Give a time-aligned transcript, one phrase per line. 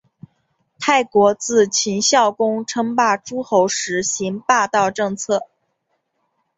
[0.79, 5.45] 秦国自秦孝公称霸诸候时行霸道政策。